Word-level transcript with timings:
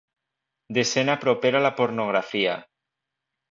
Desena 0.77 1.17
propera 1.25 1.61
a 1.61 1.63
la 1.67 1.73
pornografia. 1.83 2.59